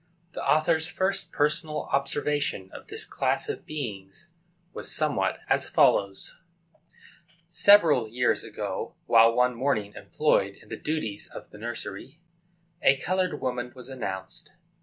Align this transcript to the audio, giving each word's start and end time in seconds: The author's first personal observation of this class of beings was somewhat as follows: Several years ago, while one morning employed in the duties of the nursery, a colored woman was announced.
The 0.31 0.43
author's 0.43 0.87
first 0.87 1.31
personal 1.31 1.83
observation 1.93 2.71
of 2.73 2.87
this 2.87 3.05
class 3.05 3.47
of 3.47 3.67
beings 3.67 4.29
was 4.73 4.91
somewhat 4.91 5.41
as 5.47 5.69
follows: 5.69 6.33
Several 7.47 8.07
years 8.09 8.43
ago, 8.43 8.95
while 9.05 9.31
one 9.35 9.53
morning 9.53 9.93
employed 9.95 10.55
in 10.55 10.69
the 10.69 10.75
duties 10.75 11.27
of 11.27 11.51
the 11.51 11.59
nursery, 11.59 12.19
a 12.81 12.95
colored 12.97 13.39
woman 13.41 13.73
was 13.75 13.89
announced. 13.89 14.49